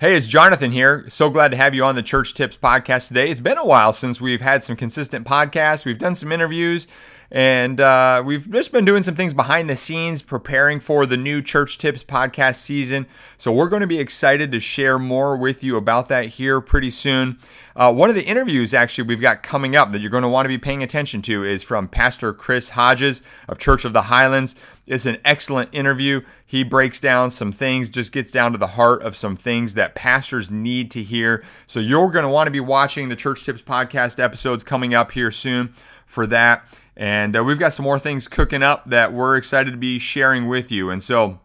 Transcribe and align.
Hey, 0.00 0.14
it's 0.14 0.28
Jonathan 0.28 0.70
here. 0.70 1.06
So 1.08 1.28
glad 1.28 1.50
to 1.50 1.56
have 1.56 1.74
you 1.74 1.84
on 1.84 1.96
the 1.96 2.04
Church 2.04 2.32
Tips 2.32 2.56
podcast 2.56 3.08
today. 3.08 3.30
It's 3.30 3.40
been 3.40 3.58
a 3.58 3.66
while 3.66 3.92
since 3.92 4.20
we've 4.20 4.40
had 4.40 4.62
some 4.62 4.76
consistent 4.76 5.26
podcasts. 5.26 5.84
We've 5.84 5.98
done 5.98 6.14
some 6.14 6.30
interviews, 6.30 6.86
and 7.30 7.78
uh, 7.78 8.22
we've 8.24 8.50
just 8.50 8.72
been 8.72 8.86
doing 8.86 9.02
some 9.02 9.14
things 9.14 9.34
behind 9.34 9.68
the 9.68 9.76
scenes, 9.76 10.22
preparing 10.22 10.80
for 10.80 11.04
the 11.04 11.16
new 11.16 11.42
Church 11.42 11.76
Tips 11.76 12.02
podcast 12.02 12.56
season. 12.56 13.06
So 13.36 13.52
we're 13.52 13.68
going 13.68 13.82
to 13.82 13.86
be 13.86 13.98
excited 13.98 14.50
to 14.52 14.60
share 14.60 14.98
more 14.98 15.36
with 15.36 15.62
you 15.62 15.76
about 15.76 16.08
that 16.08 16.26
here 16.26 16.60
pretty 16.62 16.90
soon. 16.90 17.38
Uh, 17.76 17.92
one 17.92 18.08
of 18.08 18.16
the 18.16 18.24
interviews, 18.24 18.72
actually, 18.72 19.06
we've 19.06 19.20
got 19.20 19.42
coming 19.42 19.76
up 19.76 19.92
that 19.92 20.00
you're 20.00 20.10
going 20.10 20.22
to 20.22 20.28
want 20.28 20.46
to 20.46 20.48
be 20.48 20.58
paying 20.58 20.82
attention 20.82 21.20
to 21.22 21.44
is 21.44 21.62
from 21.62 21.86
Pastor 21.86 22.32
Chris 22.32 22.70
Hodges 22.70 23.20
of 23.46 23.58
Church 23.58 23.84
of 23.84 23.92
the 23.92 24.02
Highlands. 24.02 24.54
It's 24.86 25.04
an 25.04 25.18
excellent 25.22 25.68
interview. 25.74 26.22
He 26.46 26.64
breaks 26.64 26.98
down 26.98 27.30
some 27.30 27.52
things, 27.52 27.90
just 27.90 28.10
gets 28.10 28.30
down 28.30 28.52
to 28.52 28.58
the 28.58 28.68
heart 28.68 29.02
of 29.02 29.14
some 29.14 29.36
things 29.36 29.74
that 29.74 29.94
pastors 29.94 30.50
need 30.50 30.90
to 30.92 31.02
hear. 31.02 31.44
So 31.66 31.78
you're 31.78 32.10
going 32.10 32.22
to 32.22 32.30
want 32.30 32.46
to 32.46 32.52
be 32.52 32.58
watching 32.58 33.10
the 33.10 33.16
Church 33.16 33.44
Tips 33.44 33.60
podcast 33.60 34.18
episodes 34.18 34.64
coming 34.64 34.94
up 34.94 35.12
here 35.12 35.30
soon 35.30 35.74
for 36.06 36.26
that. 36.26 36.64
And 36.98 37.36
uh, 37.36 37.44
we've 37.44 37.58
got 37.58 37.72
some 37.72 37.84
more 37.84 37.98
things 37.98 38.28
cooking 38.28 38.62
up 38.62 38.90
that 38.90 39.14
we're 39.14 39.36
excited 39.36 39.70
to 39.70 39.76
be 39.78 39.98
sharing 39.98 40.48
with 40.48 40.70
you. 40.70 40.90
And 40.90 41.02
so 41.02 41.40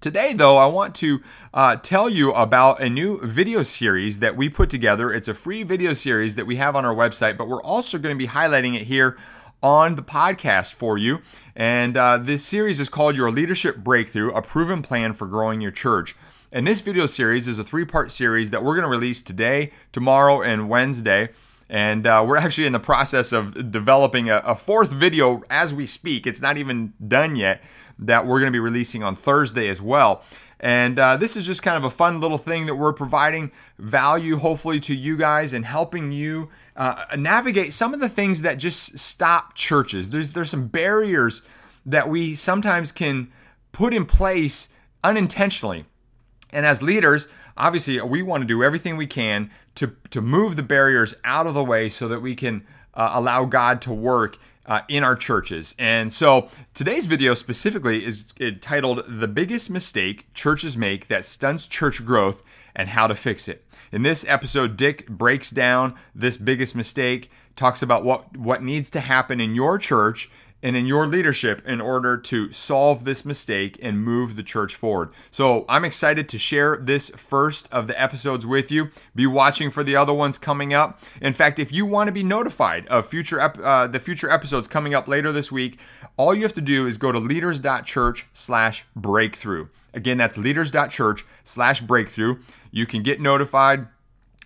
Today, 0.00 0.32
though, 0.32 0.58
I 0.58 0.66
want 0.66 0.94
to 0.96 1.20
uh, 1.52 1.74
tell 1.74 2.08
you 2.08 2.32
about 2.32 2.80
a 2.80 2.88
new 2.88 3.20
video 3.26 3.64
series 3.64 4.20
that 4.20 4.36
we 4.36 4.48
put 4.48 4.70
together. 4.70 5.12
It's 5.12 5.26
a 5.26 5.34
free 5.34 5.64
video 5.64 5.92
series 5.92 6.36
that 6.36 6.46
we 6.46 6.54
have 6.54 6.76
on 6.76 6.84
our 6.84 6.94
website, 6.94 7.36
but 7.36 7.48
we're 7.48 7.62
also 7.62 7.98
going 7.98 8.14
to 8.14 8.18
be 8.18 8.30
highlighting 8.30 8.76
it 8.76 8.82
here 8.82 9.18
on 9.60 9.96
the 9.96 10.02
podcast 10.02 10.74
for 10.74 10.96
you. 10.98 11.20
And 11.56 11.96
uh, 11.96 12.18
this 12.18 12.44
series 12.44 12.78
is 12.78 12.88
called 12.88 13.16
Your 13.16 13.32
Leadership 13.32 13.78
Breakthrough 13.78 14.30
A 14.30 14.40
Proven 14.40 14.82
Plan 14.82 15.14
for 15.14 15.26
Growing 15.26 15.60
Your 15.60 15.72
Church. 15.72 16.14
And 16.52 16.64
this 16.64 16.80
video 16.80 17.06
series 17.06 17.48
is 17.48 17.58
a 17.58 17.64
three 17.64 17.84
part 17.84 18.12
series 18.12 18.50
that 18.50 18.62
we're 18.62 18.74
going 18.74 18.84
to 18.84 18.88
release 18.88 19.20
today, 19.20 19.72
tomorrow, 19.90 20.40
and 20.40 20.68
Wednesday. 20.68 21.30
And 21.70 22.06
uh, 22.06 22.24
we're 22.26 22.38
actually 22.38 22.66
in 22.66 22.72
the 22.72 22.80
process 22.80 23.32
of 23.32 23.70
developing 23.70 24.30
a, 24.30 24.38
a 24.38 24.54
fourth 24.54 24.90
video 24.90 25.42
as 25.50 25.74
we 25.74 25.86
speak. 25.86 26.26
It's 26.26 26.40
not 26.40 26.56
even 26.56 26.94
done 27.06 27.36
yet 27.36 27.62
that 27.98 28.26
we're 28.26 28.38
going 28.38 28.50
to 28.50 28.56
be 28.56 28.60
releasing 28.60 29.02
on 29.02 29.16
Thursday 29.16 29.68
as 29.68 29.82
well. 29.82 30.22
And 30.60 30.98
uh, 30.98 31.16
this 31.16 31.36
is 31.36 31.46
just 31.46 31.62
kind 31.62 31.76
of 31.76 31.84
a 31.84 31.90
fun 31.90 32.20
little 32.20 32.38
thing 32.38 32.66
that 32.66 32.74
we're 32.74 32.92
providing 32.92 33.52
value, 33.78 34.36
hopefully, 34.38 34.80
to 34.80 34.94
you 34.94 35.16
guys 35.16 35.52
and 35.52 35.64
helping 35.64 36.10
you 36.10 36.48
uh, 36.74 37.04
navigate 37.16 37.72
some 37.72 37.94
of 37.94 38.00
the 38.00 38.08
things 38.08 38.42
that 38.42 38.58
just 38.58 38.98
stop 38.98 39.54
churches. 39.54 40.10
There's 40.10 40.32
there's 40.32 40.50
some 40.50 40.66
barriers 40.66 41.42
that 41.86 42.08
we 42.08 42.34
sometimes 42.34 42.90
can 42.90 43.30
put 43.70 43.94
in 43.94 44.04
place 44.04 44.68
unintentionally. 45.04 45.84
And 46.50 46.64
as 46.66 46.82
leaders, 46.82 47.28
obviously, 47.56 48.00
we 48.00 48.22
want 48.22 48.42
to 48.42 48.46
do 48.46 48.62
everything 48.62 48.96
we 48.96 49.06
can 49.06 49.50
to 49.76 49.94
to 50.10 50.20
move 50.20 50.56
the 50.56 50.62
barriers 50.62 51.14
out 51.24 51.46
of 51.46 51.54
the 51.54 51.64
way 51.64 51.88
so 51.88 52.08
that 52.08 52.20
we 52.20 52.34
can 52.34 52.66
uh, 52.94 53.10
allow 53.14 53.44
God 53.44 53.80
to 53.82 53.92
work 53.92 54.38
uh, 54.66 54.82
in 54.88 55.02
our 55.02 55.16
churches. 55.16 55.74
And 55.78 56.12
so 56.12 56.48
today's 56.74 57.06
video 57.06 57.34
specifically 57.34 58.04
is 58.04 58.34
titled 58.60 59.02
The 59.08 59.28
Biggest 59.28 59.70
Mistake 59.70 60.32
Churches 60.34 60.76
Make 60.76 61.08
That 61.08 61.24
Stunts 61.24 61.66
Church 61.66 62.04
Growth 62.04 62.42
and 62.76 62.90
How 62.90 63.06
to 63.06 63.14
Fix 63.14 63.48
It. 63.48 63.64
In 63.90 64.02
this 64.02 64.26
episode, 64.28 64.76
Dick 64.76 65.08
breaks 65.08 65.50
down 65.50 65.94
this 66.14 66.36
biggest 66.36 66.74
mistake, 66.74 67.30
talks 67.56 67.80
about 67.80 68.04
what, 68.04 68.36
what 68.36 68.62
needs 68.62 68.90
to 68.90 69.00
happen 69.00 69.40
in 69.40 69.54
your 69.54 69.78
church 69.78 70.30
and 70.62 70.76
in 70.76 70.86
your 70.86 71.06
leadership 71.06 71.62
in 71.66 71.80
order 71.80 72.16
to 72.16 72.52
solve 72.52 73.04
this 73.04 73.24
mistake 73.24 73.78
and 73.80 74.04
move 74.04 74.34
the 74.36 74.42
church 74.42 74.74
forward. 74.74 75.10
So 75.30 75.64
I'm 75.68 75.84
excited 75.84 76.28
to 76.30 76.38
share 76.38 76.76
this 76.76 77.10
first 77.10 77.68
of 77.72 77.86
the 77.86 78.00
episodes 78.00 78.46
with 78.46 78.72
you. 78.72 78.90
Be 79.14 79.26
watching 79.26 79.70
for 79.70 79.84
the 79.84 79.96
other 79.96 80.12
ones 80.12 80.36
coming 80.38 80.74
up. 80.74 81.00
In 81.20 81.32
fact, 81.32 81.58
if 81.58 81.72
you 81.72 81.86
want 81.86 82.08
to 82.08 82.12
be 82.12 82.24
notified 82.24 82.86
of 82.88 83.06
future 83.06 83.40
ep- 83.40 83.58
uh, 83.58 83.86
the 83.86 84.00
future 84.00 84.30
episodes 84.30 84.68
coming 84.68 84.94
up 84.94 85.06
later 85.06 85.30
this 85.32 85.52
week, 85.52 85.78
all 86.16 86.34
you 86.34 86.42
have 86.42 86.54
to 86.54 86.60
do 86.60 86.86
is 86.86 86.98
go 86.98 87.12
to 87.12 87.18
leaders.church/breakthrough. 87.18 89.68
Again, 89.94 90.18
that's 90.18 90.36
leaders.church/breakthrough. 90.36 92.36
You 92.70 92.86
can 92.86 93.02
get 93.02 93.20
notified. 93.20 93.88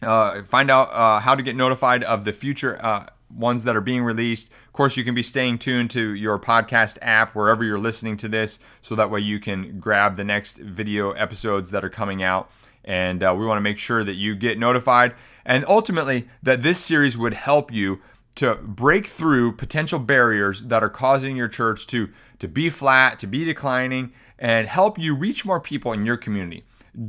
Uh, 0.03 0.43
find 0.43 0.71
out 0.71 0.93
uh, 0.93 1.21
how 1.21 1.35
to 1.35 1.43
get 1.43 1.57
notified 1.57 2.03
of 2.03 2.25
the 2.25 2.33
future 2.33 2.83
uh, 2.85 3.07
ones 3.35 3.65
that 3.65 3.77
are 3.77 3.81
being 3.81 4.03
released. 4.03 4.51
Of 4.67 4.73
course, 4.73 4.97
you 4.97 5.05
can 5.05 5.15
be 5.15 5.23
staying 5.23 5.59
tuned 5.59 5.91
to 5.93 6.15
your 6.15 6.39
podcast 6.39 6.99
app 7.03 7.35
wherever 7.35 7.65
you're 7.65 7.79
listening 7.79 8.17
to 8.19 8.29
this, 8.29 8.59
so 8.81 8.95
that 8.95 9.11
way 9.11 9.21
you 9.21 9.41
can 9.41 9.81
grab 9.81 10.17
the 10.17 10.25
next 10.25 10.59
video 10.59 11.13
episodes 11.13 11.71
that 11.71 11.85
are 11.85 11.91
coming 11.91 12.23
out. 12.23 12.51
And 12.85 13.23
uh, 13.23 13.35
we 13.39 13.47
want 13.47 13.59
to 13.59 13.63
make 13.63 13.79
sure 13.79 14.03
that 14.05 14.15
you 14.15 14.35
get 14.35 14.59
notified, 14.59 15.15
and 15.45 15.65
ultimately 15.67 16.29
that 16.43 16.63
this 16.63 16.79
series 16.79 17.17
would 17.17 17.35
help 17.35 17.73
you 17.73 18.01
to 18.35 18.55
break 18.57 19.07
through 19.07 19.57
potential 19.57 19.99
barriers 19.99 20.63
that 20.63 20.83
are 20.83 20.89
causing 20.89 21.37
your 21.37 21.49
church 21.49 21.87
to 21.89 22.09
to 22.39 22.49
be 22.49 22.71
flat, 22.71 23.21
to 23.21 23.27
be 23.27 23.45
declining, 23.45 24.13
and 24.39 24.67
help 24.67 24.99
you 24.99 25.15
reach 25.15 25.45
more 25.45 25.61
people 25.61 25.93
in 25.93 26.05
your 26.05 26.17
community. 26.17 26.65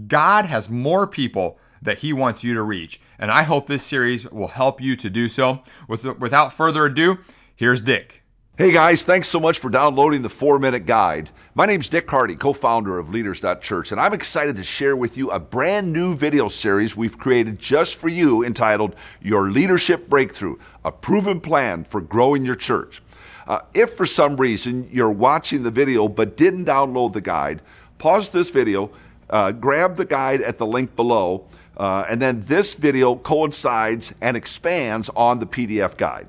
God 0.08 0.46
has 0.46 0.70
more 0.70 1.08
people 1.08 1.58
that 1.84 2.00
He 2.00 2.14
wants 2.14 2.44
you 2.44 2.54
to 2.54 2.62
reach. 2.62 3.00
And 3.20 3.32
I 3.32 3.44
hope 3.44 3.68
this 3.68 3.84
series 3.84 4.30
will 4.32 4.50
help 4.50 4.82
you 4.82 4.96
to 4.96 5.10
do 5.10 5.30
so. 5.30 5.62
With, 5.88 6.06
without 6.20 6.54
further 6.54 6.86
ado, 6.86 7.20
here's 7.56 7.82
Dick. 7.82 8.24
Hey 8.56 8.72
guys, 8.72 9.04
thanks 9.04 9.28
so 9.30 9.40
much 9.40 9.58
for 9.58 9.72
downloading 9.72 10.22
the 10.22 10.30
4 10.30 10.60
Minute 10.60 10.86
Guide. 10.86 11.32
My 11.56 11.66
name's 11.66 11.90
Dick 11.90 12.08
Hardy, 12.08 12.36
co 12.36 12.54
founder 12.54 13.00
of 13.00 13.10
Leaders.Church, 13.10 13.92
and 13.92 14.00
I'm 14.00 14.14
excited 14.14 14.56
to 14.58 14.64
share 14.64 14.96
with 14.96 15.18
you 15.18 15.32
a 15.32 15.40
brand 15.40 15.92
new 15.92 16.14
video 16.14 16.48
series 16.48 16.96
we've 16.96 17.18
created 17.18 17.58
just 17.58 17.96
for 17.96 18.10
you 18.10 18.44
entitled 18.44 18.96
Your 19.22 19.50
Leadership 19.50 20.08
Breakthrough 20.08 20.58
A 20.86 20.92
Proven 20.92 21.42
Plan 21.42 21.84
for 21.84 22.00
Growing 22.00 22.46
Your 22.46 22.56
Church. 22.56 23.02
Uh, 23.48 23.62
if 23.74 23.96
for 23.98 24.06
some 24.06 24.38
reason 24.38 24.88
you're 24.92 25.10
watching 25.10 25.64
the 25.64 25.72
video 25.72 26.08
but 26.08 26.38
didn't 26.38 26.66
download 26.66 27.14
the 27.14 27.22
guide, 27.22 27.60
pause 27.98 28.30
this 28.30 28.52
video, 28.52 28.92
uh, 29.32 29.52
grab 29.52 29.96
the 29.96 30.06
guide 30.06 30.42
at 30.42 30.60
the 30.60 30.68
link 30.68 30.96
below 30.96 31.48
uh, 31.78 32.06
and 32.10 32.22
then 32.22 32.42
this 32.42 32.74
video 32.74 33.16
coincides 33.16 34.14
and 34.22 34.38
expands 34.38 35.10
on 35.16 35.40
the 35.40 35.46
PDF 35.46 35.98
guide. 35.98 36.28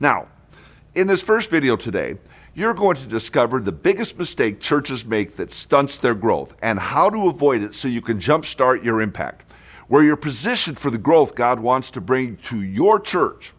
Now, 0.00 0.28
in 0.94 1.06
this 1.06 1.22
first 1.22 1.50
video 1.50 1.76
today, 1.76 2.16
you're 2.54 2.74
going 2.74 2.96
to 2.96 3.06
discover 3.06 3.60
the 3.60 3.72
biggest 3.72 4.16
mistake 4.16 4.60
churches 4.60 5.04
make 5.04 5.36
that 5.36 5.50
stunts 5.50 5.98
their 5.98 6.14
growth 6.14 6.56
and 6.62 6.78
how 6.78 7.10
to 7.10 7.26
avoid 7.26 7.62
it 7.62 7.74
so 7.74 7.88
you 7.88 8.00
can 8.00 8.18
jumpstart 8.18 8.84
your 8.84 9.00
impact. 9.00 9.50
Where 9.88 10.04
you're 10.04 10.16
positioned 10.16 10.78
for 10.78 10.90
the 10.90 10.98
growth 10.98 11.34
God 11.34 11.58
wants 11.58 11.90
to 11.92 12.00
bring 12.00 12.36
to 12.38 12.62
your 12.62 13.00
church. 13.00 13.52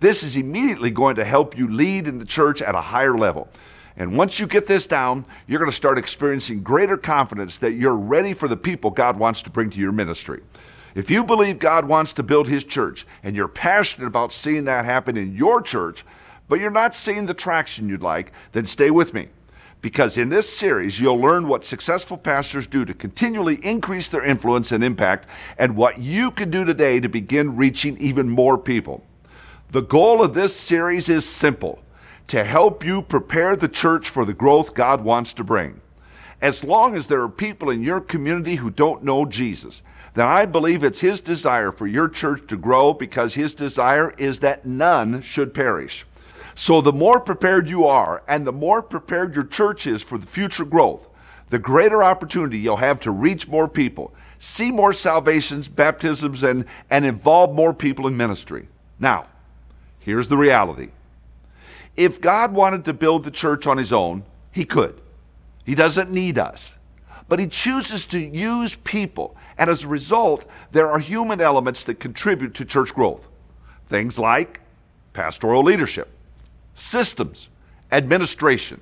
This 0.00 0.22
is 0.22 0.36
immediately 0.36 0.90
going 0.90 1.16
to 1.16 1.24
help 1.24 1.56
you 1.56 1.68
lead 1.68 2.08
in 2.08 2.18
the 2.18 2.24
church 2.24 2.60
at 2.60 2.74
a 2.74 2.80
higher 2.80 3.16
level. 3.16 3.48
And 3.96 4.16
once 4.16 4.40
you 4.40 4.46
get 4.46 4.66
this 4.66 4.86
down, 4.86 5.24
you're 5.46 5.58
going 5.58 5.70
to 5.70 5.76
start 5.76 5.98
experiencing 5.98 6.62
greater 6.62 6.96
confidence 6.96 7.58
that 7.58 7.72
you're 7.72 7.96
ready 7.96 8.32
for 8.32 8.48
the 8.48 8.56
people 8.56 8.90
God 8.90 9.18
wants 9.18 9.42
to 9.42 9.50
bring 9.50 9.70
to 9.70 9.78
your 9.78 9.92
ministry. 9.92 10.40
If 10.94 11.10
you 11.10 11.24
believe 11.24 11.58
God 11.58 11.84
wants 11.84 12.12
to 12.14 12.22
build 12.22 12.48
his 12.48 12.64
church 12.64 13.06
and 13.22 13.36
you're 13.36 13.48
passionate 13.48 14.06
about 14.06 14.32
seeing 14.32 14.64
that 14.64 14.84
happen 14.84 15.16
in 15.16 15.34
your 15.34 15.62
church, 15.62 16.04
but 16.48 16.58
you're 16.58 16.70
not 16.70 16.94
seeing 16.94 17.26
the 17.26 17.34
traction 17.34 17.88
you'd 17.88 18.02
like, 18.02 18.32
then 18.52 18.66
stay 18.66 18.90
with 18.90 19.14
me. 19.14 19.28
Because 19.82 20.18
in 20.18 20.28
this 20.28 20.48
series, 20.48 21.00
you'll 21.00 21.20
learn 21.20 21.48
what 21.48 21.64
successful 21.64 22.18
pastors 22.18 22.66
do 22.66 22.84
to 22.84 22.92
continually 22.92 23.58
increase 23.62 24.08
their 24.08 24.24
influence 24.24 24.72
and 24.72 24.84
impact, 24.84 25.26
and 25.56 25.74
what 25.74 25.98
you 25.98 26.30
can 26.30 26.50
do 26.50 26.64
today 26.64 27.00
to 27.00 27.08
begin 27.08 27.56
reaching 27.56 27.96
even 27.98 28.28
more 28.28 28.58
people. 28.58 29.02
The 29.68 29.82
goal 29.82 30.22
of 30.22 30.34
this 30.34 30.54
series 30.54 31.08
is 31.08 31.24
simple 31.24 31.78
to 32.26 32.44
help 32.44 32.84
you 32.84 33.00
prepare 33.00 33.56
the 33.56 33.68
church 33.68 34.10
for 34.10 34.24
the 34.24 34.34
growth 34.34 34.74
God 34.74 35.02
wants 35.02 35.32
to 35.34 35.44
bring. 35.44 35.80
As 36.42 36.62
long 36.62 36.94
as 36.94 37.06
there 37.06 37.22
are 37.22 37.28
people 37.28 37.70
in 37.70 37.82
your 37.82 38.00
community 38.00 38.56
who 38.56 38.70
don't 38.70 39.02
know 39.02 39.24
Jesus, 39.24 39.82
then 40.14 40.26
I 40.26 40.44
believe 40.46 40.82
it's 40.82 41.00
His 41.00 41.20
desire 41.20 41.72
for 41.72 41.86
your 41.86 42.08
church 42.08 42.46
to 42.48 42.56
grow 42.56 42.92
because 42.92 43.34
His 43.34 43.54
desire 43.54 44.12
is 44.18 44.40
that 44.40 44.66
none 44.66 45.22
should 45.22 45.54
perish. 45.54 46.04
So 46.54 46.80
the 46.80 46.92
more 46.92 47.20
prepared 47.20 47.70
you 47.70 47.86
are 47.86 48.22
and 48.28 48.46
the 48.46 48.52
more 48.52 48.82
prepared 48.82 49.34
your 49.34 49.44
church 49.44 49.86
is 49.86 50.02
for 50.02 50.18
the 50.18 50.26
future 50.26 50.64
growth, 50.64 51.08
the 51.48 51.58
greater 51.58 52.02
opportunity 52.02 52.58
you'll 52.58 52.76
have 52.76 53.00
to 53.00 53.10
reach 53.10 53.48
more 53.48 53.68
people, 53.68 54.12
see 54.38 54.70
more 54.70 54.92
salvations, 54.92 55.68
baptisms, 55.68 56.42
and, 56.42 56.64
and 56.90 57.04
involve 57.04 57.54
more 57.54 57.72
people 57.72 58.06
in 58.06 58.16
ministry. 58.16 58.68
Now, 58.98 59.26
here's 60.00 60.28
the 60.28 60.36
reality. 60.36 60.90
If 61.96 62.20
God 62.20 62.52
wanted 62.52 62.84
to 62.86 62.92
build 62.92 63.24
the 63.24 63.30
church 63.30 63.66
on 63.66 63.78
His 63.78 63.92
own, 63.92 64.24
He 64.52 64.64
could. 64.64 65.00
He 65.64 65.74
doesn't 65.74 66.10
need 66.10 66.38
us. 66.38 66.76
But 67.30 67.38
He 67.38 67.46
chooses 67.46 68.04
to 68.08 68.18
use 68.18 68.74
people 68.74 69.34
and 69.60 69.68
as 69.68 69.84
a 69.84 69.88
result, 69.88 70.46
there 70.70 70.88
are 70.88 70.98
human 70.98 71.38
elements 71.38 71.84
that 71.84 72.00
contribute 72.00 72.54
to 72.54 72.64
church 72.64 72.94
growth. 72.94 73.28
Things 73.86 74.18
like 74.18 74.62
pastoral 75.12 75.62
leadership, 75.62 76.08
systems, 76.74 77.50
administration. 77.92 78.80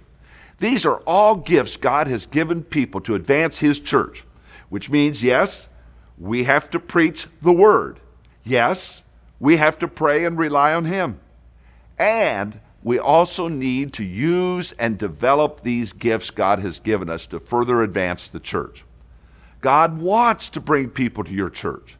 These 0.60 0.86
are 0.86 0.98
all 1.04 1.34
gifts 1.34 1.76
God 1.76 2.06
has 2.06 2.26
given 2.26 2.62
people 2.62 3.00
to 3.02 3.16
advance 3.16 3.58
His 3.58 3.80
church, 3.80 4.24
which 4.68 4.88
means, 4.88 5.20
yes, 5.20 5.68
we 6.16 6.44
have 6.44 6.70
to 6.70 6.78
preach 6.78 7.26
the 7.42 7.52
word. 7.52 7.98
Yes, 8.44 9.02
we 9.40 9.56
have 9.56 9.80
to 9.80 9.88
pray 9.88 10.24
and 10.24 10.38
rely 10.38 10.74
on 10.74 10.84
Him. 10.84 11.18
And 11.98 12.60
we 12.82 12.98
also 12.98 13.48
need 13.48 13.92
to 13.94 14.04
use 14.04 14.72
and 14.72 14.98
develop 14.98 15.62
these 15.62 15.92
gifts 15.92 16.30
God 16.30 16.60
has 16.60 16.78
given 16.78 17.10
us 17.10 17.26
to 17.28 17.40
further 17.40 17.82
advance 17.82 18.28
the 18.28 18.40
church. 18.40 18.84
God 19.60 19.98
wants 19.98 20.48
to 20.50 20.60
bring 20.60 20.90
people 20.90 21.24
to 21.24 21.32
your 21.32 21.50
church. 21.50 21.96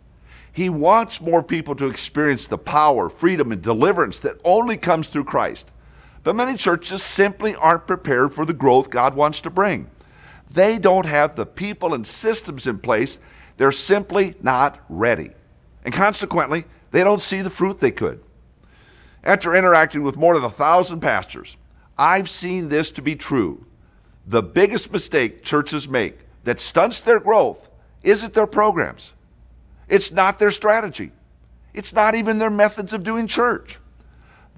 He 0.52 0.68
wants 0.68 1.20
more 1.20 1.42
people 1.42 1.74
to 1.76 1.86
experience 1.86 2.46
the 2.46 2.58
power, 2.58 3.08
freedom, 3.08 3.52
and 3.52 3.60
deliverance 3.62 4.20
that 4.20 4.40
only 4.44 4.76
comes 4.76 5.08
through 5.08 5.24
Christ. 5.24 5.70
But 6.22 6.36
many 6.36 6.56
churches 6.56 7.02
simply 7.02 7.54
aren't 7.56 7.86
prepared 7.86 8.34
for 8.34 8.44
the 8.44 8.52
growth 8.52 8.90
God 8.90 9.14
wants 9.14 9.40
to 9.42 9.50
bring. 9.50 9.90
They 10.50 10.78
don't 10.78 11.06
have 11.06 11.36
the 11.36 11.46
people 11.46 11.94
and 11.94 12.06
systems 12.06 12.66
in 12.66 12.78
place. 12.78 13.18
They're 13.56 13.72
simply 13.72 14.34
not 14.40 14.84
ready. 14.88 15.30
And 15.84 15.92
consequently, 15.92 16.64
they 16.90 17.04
don't 17.04 17.22
see 17.22 17.42
the 17.42 17.50
fruit 17.50 17.80
they 17.80 17.90
could. 17.90 18.22
After 19.24 19.54
interacting 19.54 20.02
with 20.02 20.16
more 20.16 20.34
than 20.34 20.44
a 20.44 20.50
thousand 20.50 21.00
pastors, 21.00 21.56
I've 21.96 22.30
seen 22.30 22.68
this 22.68 22.90
to 22.92 23.02
be 23.02 23.16
true. 23.16 23.66
The 24.26 24.42
biggest 24.42 24.92
mistake 24.92 25.42
churches 25.42 25.88
make 25.88 26.18
that 26.44 26.60
stunts 26.60 27.00
their 27.00 27.20
growth 27.20 27.68
isn't 28.02 28.34
their 28.34 28.46
programs, 28.46 29.14
it's 29.88 30.12
not 30.12 30.38
their 30.38 30.50
strategy, 30.50 31.12
it's 31.74 31.92
not 31.92 32.14
even 32.14 32.38
their 32.38 32.50
methods 32.50 32.92
of 32.92 33.02
doing 33.02 33.26
church. 33.26 33.78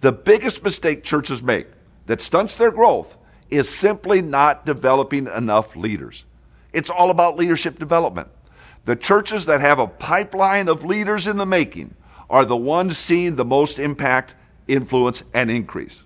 The 0.01 0.13
biggest 0.13 0.63
mistake 0.63 1.05
churches 1.05 1.43
make 1.43 1.69
that 2.07 2.21
stunts 2.21 2.57
their 2.57 2.71
growth 2.71 3.17
is 3.51 3.69
simply 3.69 4.23
not 4.23 4.65
developing 4.65 5.27
enough 5.27 5.77
leaders. 5.77 6.25
It's 6.73 6.91
all 6.91 7.11
about 7.11 7.37
leadership 7.37 7.79
development. 7.79 8.29
The 8.85 8.97
churches 8.97 9.47
that 9.47 9.61
have 9.61 9.79
a 9.79 9.87
pipeline 9.87 10.69
of 10.69 10.85
leaders 10.85 11.27
in 11.27 11.37
the 11.37 11.47
making 11.47 11.95
are 12.31 12.45
the 12.45 12.57
ones 12.57 12.97
seeing 12.97 13.37
the 13.37 13.45
most 13.45 13.79
impact, 13.79 14.35
influence, 14.71 15.23
and 15.35 15.51
increase. 15.51 16.05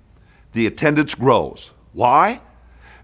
The 0.53 0.67
attendance 0.67 1.15
grows. 1.15 1.73
Why? 1.93 2.41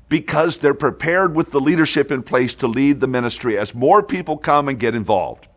Because 0.09 0.59
they're 0.59 0.75
prepared 0.75 1.37
with 1.37 1.53
the 1.53 1.61
leadership 1.61 2.11
in 2.11 2.23
place 2.23 2.55
to 2.55 2.67
lead 2.67 3.01
the 3.01 3.07
ministry 3.07 3.59
as 3.59 3.75
more 3.75 4.03
people 4.03 4.37
come 4.37 4.69
and 4.69 4.79
get 4.79 4.95
involved. 4.95 5.49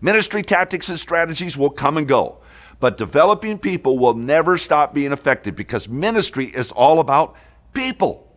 Ministry 0.00 0.42
tactics 0.42 0.88
and 0.88 0.98
strategies 0.98 1.56
will 1.56 1.70
come 1.70 1.96
and 1.96 2.08
go, 2.08 2.38
but 2.80 2.96
developing 2.96 3.58
people 3.58 3.98
will 3.98 4.14
never 4.14 4.58
stop 4.58 4.94
being 4.94 5.12
effective 5.12 5.54
because 5.54 5.88
ministry 5.88 6.46
is 6.46 6.72
all 6.72 6.98
about 6.98 7.36
people. 7.72 8.28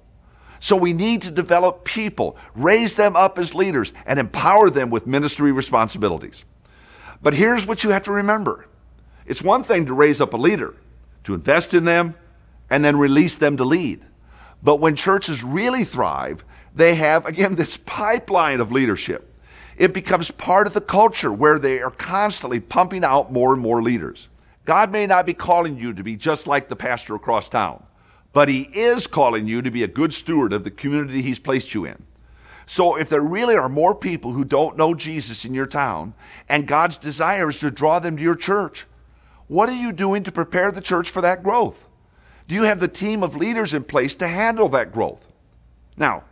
So 0.59 0.75
we 0.75 0.93
need 0.93 1.21
to 1.23 1.31
develop 1.31 1.83
people, 1.83 2.37
raise 2.55 2.95
them 2.95 3.15
up 3.15 3.37
as 3.37 3.53
leaders, 3.53 3.93
and 4.05 4.19
empower 4.19 4.69
them 4.69 4.89
with 4.89 5.05
ministry 5.07 5.51
responsibilities. 5.51 6.43
But 7.21 7.33
here's 7.33 7.65
what 7.65 7.83
you 7.83 7.89
have 7.91 8.03
to 8.03 8.11
remember 8.11 8.67
it's 9.25 9.41
one 9.41 9.63
thing 9.63 9.85
to 9.87 9.93
raise 9.93 10.21
up 10.21 10.33
a 10.33 10.37
leader, 10.37 10.75
to 11.23 11.33
invest 11.33 11.73
in 11.73 11.85
them, 11.85 12.15
and 12.69 12.83
then 12.83 12.97
release 12.97 13.35
them 13.35 13.57
to 13.57 13.63
lead. 13.63 14.01
But 14.61 14.77
when 14.77 14.95
churches 14.95 15.43
really 15.43 15.83
thrive, 15.83 16.43
they 16.73 16.95
have, 16.95 17.25
again, 17.25 17.55
this 17.55 17.77
pipeline 17.77 18.59
of 18.59 18.71
leadership. 18.71 19.31
It 19.77 19.93
becomes 19.93 20.31
part 20.31 20.67
of 20.67 20.73
the 20.73 20.81
culture 20.81 21.31
where 21.31 21.59
they 21.59 21.81
are 21.81 21.91
constantly 21.91 22.59
pumping 22.59 23.03
out 23.03 23.31
more 23.31 23.53
and 23.53 23.61
more 23.61 23.81
leaders. 23.81 24.29
God 24.63 24.91
may 24.91 25.05
not 25.05 25.25
be 25.25 25.33
calling 25.33 25.77
you 25.77 25.93
to 25.93 26.03
be 26.03 26.15
just 26.15 26.47
like 26.47 26.69
the 26.69 26.75
pastor 26.75 27.13
across 27.15 27.49
town, 27.49 27.83
but 28.33 28.49
He 28.49 28.61
is 28.73 29.05
calling 29.05 29.47
you 29.47 29.61
to 29.61 29.71
be 29.71 29.83
a 29.83 29.87
good 29.87 30.13
steward 30.13 30.53
of 30.53 30.63
the 30.63 30.71
community 30.71 31.21
He's 31.21 31.39
placed 31.39 31.73
you 31.73 31.85
in. 31.85 32.03
So, 32.65 32.97
if 32.97 33.09
there 33.09 33.21
really 33.21 33.55
are 33.55 33.69
more 33.69 33.93
people 33.93 34.31
who 34.31 34.43
don't 34.43 34.75
know 34.75 34.95
Jesus 34.95 35.45
in 35.45 35.53
your 35.53 35.67
town, 35.67 36.15
and 36.49 36.67
God's 36.67 36.97
desire 36.97 37.49
is 37.49 37.59
to 37.59 37.69
draw 37.69 37.99
them 37.99 38.17
to 38.17 38.23
your 38.23 38.35
church, 38.35 38.87
what 39.47 39.69
are 39.69 39.75
you 39.75 39.91
doing 39.91 40.23
to 40.23 40.31
prepare 40.31 40.71
the 40.71 40.81
church 40.81 41.09
for 41.09 41.21
that 41.21 41.43
growth? 41.43 41.87
Do 42.47 42.55
you 42.55 42.63
have 42.63 42.79
the 42.79 42.87
team 42.87 43.23
of 43.23 43.35
leaders 43.35 43.73
in 43.73 43.83
place 43.83 44.15
to 44.15 44.27
handle 44.27 44.69
that 44.69 44.91
growth? 44.91 45.25
Now, 45.97 46.23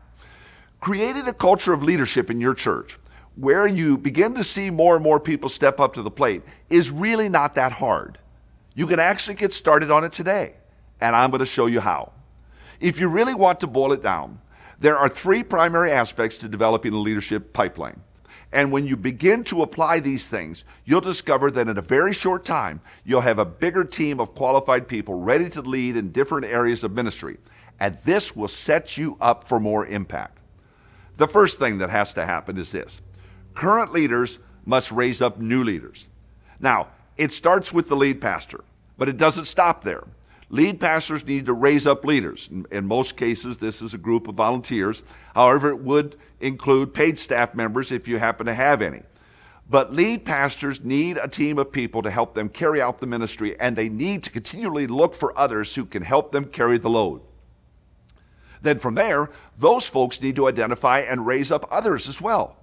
creating 0.79 1.27
a 1.27 1.33
culture 1.33 1.73
of 1.73 1.83
leadership 1.83 2.29
in 2.29 2.41
your 2.41 2.53
church 2.53 2.97
where 3.35 3.65
you 3.65 3.97
begin 3.97 4.35
to 4.35 4.43
see 4.43 4.69
more 4.69 4.95
and 4.95 5.03
more 5.03 5.19
people 5.19 5.49
step 5.49 5.79
up 5.79 5.93
to 5.93 6.01
the 6.01 6.11
plate 6.11 6.43
is 6.69 6.91
really 6.91 7.29
not 7.29 7.55
that 7.55 7.71
hard. 7.71 8.19
You 8.75 8.85
can 8.87 8.99
actually 8.99 9.35
get 9.35 9.53
started 9.53 9.91
on 9.91 10.03
it 10.03 10.11
today, 10.11 10.55
and 11.01 11.15
I'm 11.15 11.31
going 11.31 11.39
to 11.39 11.45
show 11.45 11.67
you 11.67 11.79
how. 11.79 12.11
If 12.79 12.99
you 12.99 13.07
really 13.07 13.33
want 13.33 13.59
to 13.61 13.67
boil 13.67 13.91
it 13.91 14.03
down, 14.03 14.39
there 14.79 14.97
are 14.97 15.07
three 15.07 15.43
primary 15.43 15.91
aspects 15.91 16.37
to 16.39 16.47
developing 16.47 16.93
a 16.93 16.97
leadership 16.97 17.53
pipeline. 17.53 18.01
And 18.53 18.71
when 18.71 18.85
you 18.85 18.95
begin 18.95 19.43
to 19.45 19.63
apply 19.63 19.99
these 19.99 20.29
things, 20.29 20.63
you'll 20.85 21.01
discover 21.01 21.49
that 21.51 21.67
in 21.67 21.77
a 21.77 21.81
very 21.81 22.13
short 22.13 22.45
time, 22.45 22.81
you'll 23.03 23.21
have 23.21 23.39
a 23.39 23.45
bigger 23.45 23.83
team 23.83 24.19
of 24.19 24.35
qualified 24.35 24.87
people 24.87 25.19
ready 25.19 25.49
to 25.49 25.61
lead 25.61 25.97
in 25.97 26.11
different 26.11 26.45
areas 26.45 26.83
of 26.83 26.91
ministry. 26.91 27.37
And 27.79 27.97
this 28.03 28.35
will 28.35 28.47
set 28.47 28.95
you 28.95 29.17
up 29.19 29.49
for 29.49 29.59
more 29.59 29.87
impact. 29.87 30.37
The 31.15 31.27
first 31.27 31.57
thing 31.57 31.79
that 31.79 31.89
has 31.89 32.13
to 32.13 32.25
happen 32.25 32.57
is 32.59 32.71
this 32.71 33.01
current 33.55 33.91
leaders 33.91 34.37
must 34.65 34.91
raise 34.91 35.19
up 35.19 35.39
new 35.39 35.63
leaders. 35.63 36.07
Now, 36.59 36.89
it 37.17 37.31
starts 37.31 37.73
with 37.73 37.89
the 37.89 37.95
lead 37.95 38.21
pastor, 38.21 38.63
but 38.99 39.09
it 39.09 39.17
doesn't 39.17 39.45
stop 39.45 39.83
there. 39.83 40.03
Lead 40.53 40.79
pastors 40.79 41.25
need 41.25 41.47
to 41.47 41.53
raise 41.53 41.87
up 41.87 42.05
leaders. 42.05 42.47
In, 42.69 42.85
most 42.85 43.17
cases, 43.17 43.57
this 43.57 43.81
is 43.81 43.95
a 43.95 43.97
group 43.97 44.27
of 44.27 44.35
volunteers. 44.35 45.01
However, 45.33 45.69
it 45.69 45.79
would 45.79 46.15
include 46.41 46.93
paid 46.93 47.17
staff 47.17 47.55
members 47.55 47.91
if 47.91 48.07
you 48.07 48.19
happen 48.19 48.45
to 48.45 48.53
have 48.53 48.83
any. 48.83 49.01
But 49.67 49.91
lead 49.91 50.25
pastors 50.25 50.79
need 50.83 51.17
a 51.17 51.27
team 51.27 51.57
of 51.57 51.71
people 51.71 52.03
to 52.03 52.11
help 52.11 52.35
them 52.35 52.49
carry 52.49 52.79
out 52.79 52.99
the 52.99 53.07
ministry, 53.07 53.59
and 53.59 53.75
they 53.75 53.89
need 53.89 54.21
to 54.25 54.29
continually 54.29 54.85
look 54.85 55.15
for 55.15 55.35
others 55.35 55.73
who 55.73 55.85
can 55.85 56.03
help 56.03 56.31
them 56.31 56.45
carry 56.45 56.77
the 56.77 56.87
load. 56.87 57.21
Then 58.61 58.77
from 58.77 58.93
there, 58.93 59.31
those 59.57 59.87
folks 59.87 60.21
need 60.21 60.35
to 60.35 60.47
identify 60.47 60.99
and 60.99 61.25
raise 61.25 61.51
up 61.51 61.65
others 61.71 62.07
as 62.07 62.21
well. 62.21 62.57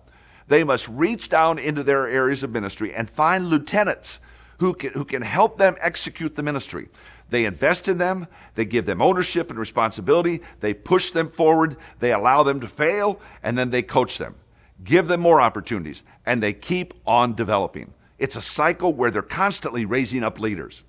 They 0.47 0.63
must 0.63 0.87
reach 0.87 1.29
down 1.29 1.59
into 1.59 1.83
their 1.83 2.07
areas 2.07 2.45
of 2.45 2.53
ministry 2.53 2.95
and 2.95 3.11
find 3.11 3.49
lieutenants 3.49 4.21
who 4.61 4.75
can, 4.75 4.93
who 4.93 5.05
can 5.05 5.23
help 5.23 5.59
them 5.59 5.75
execute 5.81 6.37
the 6.37 6.43
ministry. 6.43 6.89
They 7.31 7.45
invest 7.45 7.89
in 7.89 7.99
them, 7.99 8.27
they 8.57 8.65
give 8.65 8.87
them 8.87 9.01
ownership 9.01 9.51
and 9.51 9.59
responsibility, 9.59 10.41
they 10.61 10.75
push 10.75 11.13
them 11.13 11.31
forward, 11.31 11.77
they 12.01 12.13
allow 12.13 12.43
them 12.43 12.61
to 12.61 12.69
fail, 12.69 13.21
and 13.43 13.57
then 13.57 13.71
they 13.71 13.83
coach 13.83 14.19
them. 14.19 14.35
Give 14.83 15.07
them 15.07 15.21
more 15.21 15.41
opportunities, 15.41 16.03
and 16.27 16.43
they 16.43 16.53
keep 16.53 16.95
on 17.07 17.35
developing. 17.35 17.93
It's 18.19 18.37
a 18.37 18.43
cycle 18.43 18.93
where 18.93 19.11
they're 19.11 19.23
constantly 19.23 19.85
raising 19.85 20.25
up 20.25 20.41
leaders. 20.41 20.83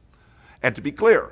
And 0.64 0.76
to 0.76 0.82
be 0.82 0.92
clear, 0.92 1.32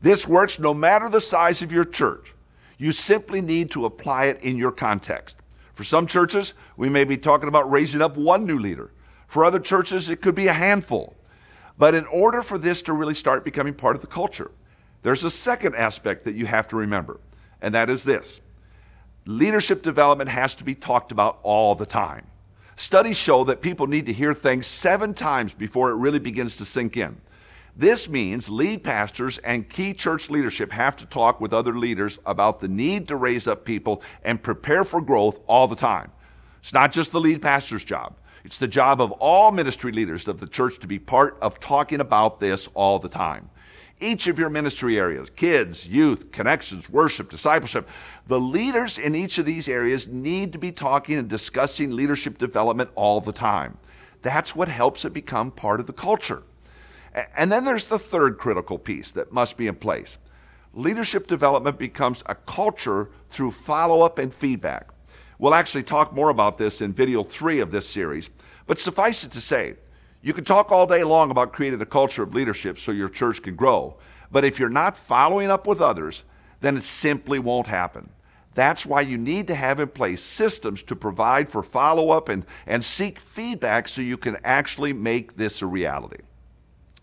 this 0.00 0.26
works 0.26 0.58
no 0.58 0.72
matter 0.72 1.08
the 1.08 1.20
size 1.20 1.62
of 1.62 1.72
your 1.72 1.84
church. 1.84 2.34
You 2.78 2.92
simply 2.92 3.40
need 3.40 3.70
to 3.72 3.84
apply 3.84 4.26
it 4.26 4.40
in 4.42 4.56
your 4.56 4.72
context. 4.72 5.36
For 5.74 5.84
some 5.84 6.06
churches, 6.06 6.54
we 6.76 6.88
may 6.88 7.04
be 7.04 7.16
talking 7.16 7.48
about 7.48 7.70
raising 7.70 8.02
up 8.02 8.16
one 8.16 8.46
new 8.46 8.58
leader. 8.58 8.90
For 9.26 9.44
other 9.44 9.60
churches, 9.60 10.08
it 10.08 10.22
could 10.22 10.34
be 10.34 10.46
a 10.46 10.52
handful. 10.52 11.17
But 11.78 11.94
in 11.94 12.04
order 12.06 12.42
for 12.42 12.58
this 12.58 12.82
to 12.82 12.92
really 12.92 13.14
start 13.14 13.44
becoming 13.44 13.72
part 13.72 13.94
of 13.94 14.02
the 14.02 14.08
culture, 14.08 14.50
there's 15.02 15.24
a 15.24 15.30
second 15.30 15.76
aspect 15.76 16.24
that 16.24 16.34
you 16.34 16.44
have 16.44 16.66
to 16.68 16.76
remember, 16.76 17.20
and 17.62 17.74
that 17.74 17.88
is 17.88 18.04
this 18.04 18.40
leadership 19.24 19.82
development 19.82 20.30
has 20.30 20.54
to 20.56 20.64
be 20.64 20.74
talked 20.74 21.12
about 21.12 21.38
all 21.42 21.74
the 21.74 21.86
time. 21.86 22.26
Studies 22.76 23.16
show 23.16 23.44
that 23.44 23.60
people 23.60 23.86
need 23.86 24.06
to 24.06 24.12
hear 24.12 24.32
things 24.32 24.66
seven 24.66 25.12
times 25.12 25.52
before 25.52 25.90
it 25.90 25.96
really 25.96 26.18
begins 26.18 26.56
to 26.56 26.64
sink 26.64 26.96
in. 26.96 27.20
This 27.76 28.08
means 28.08 28.48
lead 28.48 28.82
pastors 28.82 29.38
and 29.38 29.68
key 29.68 29.92
church 29.94 30.30
leadership 30.30 30.72
have 30.72 30.96
to 30.96 31.06
talk 31.06 31.40
with 31.40 31.52
other 31.52 31.74
leaders 31.74 32.18
about 32.26 32.58
the 32.58 32.68
need 32.68 33.06
to 33.08 33.16
raise 33.16 33.46
up 33.46 33.64
people 33.64 34.02
and 34.24 34.42
prepare 34.42 34.84
for 34.84 35.00
growth 35.00 35.38
all 35.46 35.68
the 35.68 35.76
time. 35.76 36.10
It's 36.60 36.72
not 36.72 36.90
just 36.90 37.12
the 37.12 37.20
lead 37.20 37.42
pastor's 37.42 37.84
job. 37.84 38.16
It's 38.48 38.56
the 38.56 38.66
job 38.66 39.02
of 39.02 39.12
all 39.12 39.52
ministry 39.52 39.92
leaders 39.92 40.26
of 40.26 40.40
the 40.40 40.46
church 40.46 40.78
to 40.78 40.86
be 40.86 40.98
part 40.98 41.36
of 41.42 41.60
talking 41.60 42.00
about 42.00 42.40
this 42.40 42.66
all 42.72 42.98
the 42.98 43.06
time. 43.06 43.50
Each 44.00 44.26
of 44.26 44.38
your 44.38 44.48
ministry 44.48 44.98
areas 44.98 45.28
kids, 45.28 45.86
youth, 45.86 46.32
connections, 46.32 46.88
worship, 46.88 47.28
discipleship 47.28 47.86
the 48.26 48.40
leaders 48.40 48.96
in 48.96 49.14
each 49.14 49.36
of 49.36 49.44
these 49.44 49.68
areas 49.68 50.08
need 50.08 50.54
to 50.54 50.58
be 50.58 50.72
talking 50.72 51.18
and 51.18 51.28
discussing 51.28 51.94
leadership 51.94 52.38
development 52.38 52.88
all 52.94 53.20
the 53.20 53.32
time. 53.32 53.76
That's 54.22 54.56
what 54.56 54.70
helps 54.70 55.04
it 55.04 55.12
become 55.12 55.50
part 55.50 55.78
of 55.78 55.86
the 55.86 55.92
culture. 55.92 56.42
And 57.36 57.52
then 57.52 57.66
there's 57.66 57.84
the 57.84 57.98
third 57.98 58.38
critical 58.38 58.78
piece 58.78 59.10
that 59.10 59.30
must 59.30 59.58
be 59.58 59.66
in 59.66 59.74
place. 59.74 60.16
Leadership 60.72 61.26
development 61.26 61.78
becomes 61.78 62.22
a 62.24 62.34
culture 62.34 63.10
through 63.28 63.50
follow 63.50 64.00
up 64.00 64.18
and 64.18 64.32
feedback. 64.32 64.88
We'll 65.38 65.54
actually 65.54 65.84
talk 65.84 66.12
more 66.12 66.30
about 66.30 66.58
this 66.58 66.80
in 66.80 66.92
video 66.92 67.22
three 67.22 67.60
of 67.60 67.70
this 67.70 67.88
series. 67.88 68.30
But 68.66 68.78
suffice 68.78 69.24
it 69.24 69.30
to 69.32 69.40
say, 69.40 69.74
you 70.20 70.32
can 70.32 70.44
talk 70.44 70.72
all 70.72 70.86
day 70.86 71.04
long 71.04 71.30
about 71.30 71.52
creating 71.52 71.80
a 71.80 71.86
culture 71.86 72.22
of 72.22 72.34
leadership 72.34 72.78
so 72.78 72.90
your 72.90 73.08
church 73.08 73.40
can 73.42 73.54
grow. 73.54 73.96
But 74.32 74.44
if 74.44 74.58
you're 74.58 74.68
not 74.68 74.96
following 74.96 75.50
up 75.50 75.66
with 75.66 75.80
others, 75.80 76.24
then 76.60 76.76
it 76.76 76.82
simply 76.82 77.38
won't 77.38 77.68
happen. 77.68 78.10
That's 78.54 78.84
why 78.84 79.02
you 79.02 79.16
need 79.16 79.46
to 79.46 79.54
have 79.54 79.78
in 79.78 79.88
place 79.88 80.20
systems 80.20 80.82
to 80.84 80.96
provide 80.96 81.48
for 81.48 81.62
follow 81.62 82.10
up 82.10 82.28
and, 82.28 82.44
and 82.66 82.84
seek 82.84 83.20
feedback 83.20 83.86
so 83.86 84.02
you 84.02 84.16
can 84.16 84.36
actually 84.42 84.92
make 84.92 85.34
this 85.34 85.62
a 85.62 85.66
reality. 85.66 86.22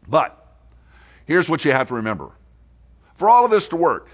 But 0.08 0.58
here's 1.26 1.50
what 1.50 1.64
you 1.64 1.72
have 1.72 1.88
to 1.88 1.94
remember 1.94 2.32
for 3.16 3.30
all 3.30 3.46
of 3.46 3.52
this 3.52 3.70
to 3.70 3.78
work, 3.78 4.10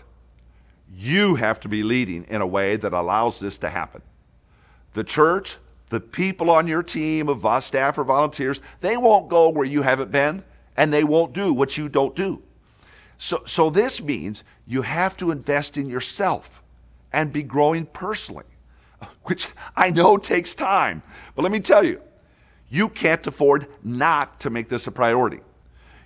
you 0.93 1.33
have 1.35 1.59
to 1.61 1.67
be 1.67 1.81
leading 1.81 2.25
in 2.25 2.41
a 2.41 2.47
way 2.47 2.75
that 2.75 2.93
allows 2.93 3.39
this 3.39 3.57
to 3.59 3.69
happen. 3.69 4.03
The 4.93 5.03
church, 5.03 5.57
the 5.89 5.99
people 5.99 6.49
on 6.49 6.67
your 6.67 6.83
team 6.83 7.29
of 7.29 7.63
staff 7.63 7.97
or 7.97 8.03
volunteers, 8.03 8.61
they 8.79 8.97
won't 8.97 9.29
go 9.29 9.49
where 9.49 9.65
you 9.65 9.81
haven't 9.81 10.11
been 10.11 10.43
and 10.77 10.93
they 10.93 11.03
won't 11.03 11.33
do 11.33 11.53
what 11.53 11.77
you 11.77 11.89
don't 11.89 12.15
do. 12.15 12.41
So, 13.17 13.43
so 13.45 13.69
this 13.69 14.01
means 14.01 14.43
you 14.65 14.81
have 14.81 15.15
to 15.17 15.31
invest 15.31 15.77
in 15.77 15.87
yourself 15.89 16.61
and 17.13 17.31
be 17.31 17.43
growing 17.43 17.85
personally, 17.85 18.45
which 19.23 19.49
I 19.75 19.91
know 19.91 20.17
takes 20.17 20.55
time. 20.55 21.03
But 21.35 21.43
let 21.43 21.51
me 21.51 21.59
tell 21.59 21.83
you, 21.83 22.01
you 22.69 22.89
can't 22.89 23.25
afford 23.27 23.67
not 23.83 24.39
to 24.39 24.49
make 24.49 24.69
this 24.69 24.87
a 24.87 24.91
priority. 24.91 25.41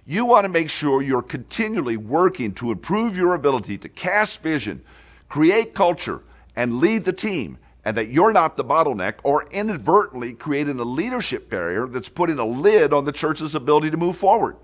You 0.07 0.25
want 0.25 0.45
to 0.45 0.49
make 0.49 0.69
sure 0.69 1.01
you're 1.01 1.21
continually 1.21 1.97
working 1.97 2.53
to 2.55 2.71
improve 2.71 3.15
your 3.15 3.33
ability 3.33 3.77
to 3.79 3.89
cast 3.89 4.41
vision, 4.41 4.83
create 5.29 5.73
culture, 5.73 6.21
and 6.55 6.79
lead 6.79 7.05
the 7.05 7.13
team, 7.13 7.57
and 7.85 7.95
that 7.95 8.09
you're 8.09 8.33
not 8.33 8.57
the 8.57 8.65
bottleneck 8.65 9.19
or 9.23 9.45
inadvertently 9.51 10.33
creating 10.33 10.79
a 10.79 10.83
leadership 10.83 11.49
barrier 11.49 11.87
that's 11.87 12.09
putting 12.09 12.39
a 12.39 12.45
lid 12.45 12.91
on 12.91 13.05
the 13.05 13.11
church's 13.11 13.53
ability 13.53 13.91
to 13.91 13.97
move 13.97 14.17
forward. 14.17 14.57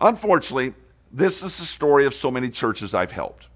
Unfortunately, 0.00 0.72
this 1.12 1.42
is 1.42 1.58
the 1.58 1.66
story 1.66 2.06
of 2.06 2.14
so 2.14 2.30
many 2.30 2.48
churches 2.48 2.94
I've 2.94 3.12
helped. 3.12 3.48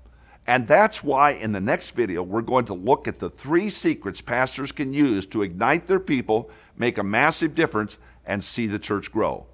And 0.47 0.67
that's 0.67 1.03
why 1.03 1.33
in 1.33 1.53
the 1.53 1.61
next 1.61 1.91
video, 1.91 2.23
we're 2.23 2.43
going 2.43 2.67
to 2.67 2.75
look 2.75 3.09
at 3.09 3.19
the 3.19 3.31
three 3.31 3.71
secrets 3.71 4.21
pastors 4.21 4.71
can 4.71 4.93
use 4.93 5.27
to 5.27 5.43
ignite 5.43 5.87
their 5.87 6.01
people, 6.01 6.51
make 6.77 6.99
a 6.99 7.03
massive 7.03 7.55
difference, 7.55 7.99
and 8.25 8.45
see 8.45 8.67
the 8.67 8.79
church 8.79 9.11
grow, 9.11 9.47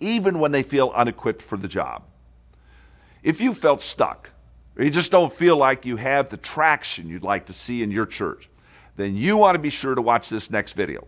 even 0.00 0.38
when 0.38 0.52
they 0.52 0.62
feel 0.62 0.92
unequipped 0.94 1.42
for 1.42 1.56
the 1.56 1.68
job. 1.68 2.04
If 3.22 3.40
you 3.40 3.52
felt 3.52 3.80
stuck, 3.80 4.30
or 4.76 4.84
you 4.84 4.90
just 4.90 5.10
don't 5.10 5.32
feel 5.32 5.56
like 5.56 5.84
you 5.84 5.96
have 5.96 6.30
the 6.30 6.36
traction 6.36 7.08
you'd 7.08 7.22
like 7.22 7.46
to 7.46 7.52
see 7.52 7.82
in 7.82 7.90
your 7.90 8.06
church, 8.06 8.48
then 9.00 9.16
you 9.16 9.36
want 9.36 9.54
to 9.54 9.58
be 9.60 9.70
sure 9.70 9.94
to 9.94 10.02
watch 10.02 10.28
this 10.28 10.50
next 10.50 10.74
video. 10.74 11.06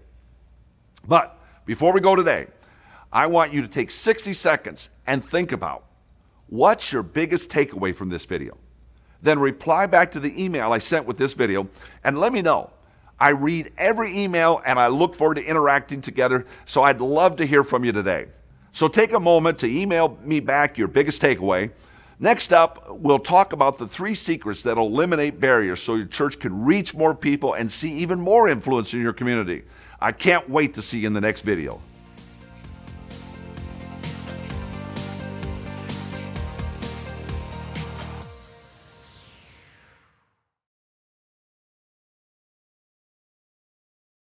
But 1.07 1.39
before 1.67 1.93
we 1.93 2.01
go 2.01 2.17
today, 2.17 2.47
I 3.13 3.27
want 3.27 3.53
you 3.53 3.63
to 3.63 3.69
take 3.69 3.91
60 3.91 4.33
seconds 4.33 4.91
and 5.07 5.25
think 5.25 5.53
about 5.53 5.85
What's 6.53 6.93
your 6.93 7.03
biggest 7.03 7.49
takeaway 7.49 7.97
from 7.97 8.11
this 8.11 8.27
video? 8.27 8.59
Then 9.23 9.39
reply 9.39 9.87
back 9.87 10.11
to 10.11 10.21
the 10.21 10.45
email 10.45 10.71
I 10.71 10.77
sent 10.77 11.07
with 11.07 11.17
this 11.17 11.33
video 11.33 11.67
and 12.05 12.19
let 12.19 12.31
me 12.31 12.43
know. 12.43 12.69
I 13.19 13.31
read 13.31 13.73
every 13.79 14.19
email 14.19 14.61
and 14.67 14.79
I 14.79 14.89
look 14.89 15.15
forward 15.15 15.37
to 15.37 15.45
interacting 15.47 16.03
together, 16.03 16.45
so 16.67 16.83
I'd 16.83 17.01
love 17.01 17.37
to 17.37 17.47
hear 17.47 17.65
from 17.65 17.87
you 17.87 17.93
today. 17.93 18.27
So 18.71 18.87
take 18.87 19.15
a 19.15 19.21
moment 19.21 19.61
to 19.61 19.67
email 19.67 20.19
me 20.23 20.41
back 20.41 20.77
your 20.77 20.89
biggest 20.89 21.23
takeaway. 21.23 21.71
Next 22.23 22.53
up, 22.53 22.87
we'll 22.89 23.19
talk 23.19 23.53
about 23.53 23.79
the 23.79 23.89
three 23.89 24.15
secrets 24.15 24.63
that 24.63 24.79
eliminate 24.79 25.41
barriers 25.41 25.83
so 25.83 25.97
your 25.97 26.07
church 26.07 26.39
can 26.39 26.63
reach 26.63 26.95
more 26.95 27.17
people 27.17 27.55
and 27.55 27.71
see 27.71 27.93
even 27.95 28.21
more 28.21 28.49
influence 28.49 28.95
in 28.95 29.01
your 29.01 29.13
community. 29.13 29.65
I 30.01 30.13
can't 30.13 30.49
wait 30.49 30.75
to 30.75 30.83
see 30.83 31.01
you 31.01 31.09
in 31.09 31.15
the 31.15 31.21
next 31.21 31.41
video. 31.41 31.83